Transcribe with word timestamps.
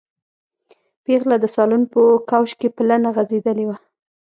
پېغله 1.03 1.37
د 1.39 1.45
سالون 1.55 1.83
په 1.93 2.01
کوچ 2.29 2.49
کې 2.59 2.67
پلنه 2.75 3.09
غځېدلې 3.15 3.65
وه. 3.67 3.75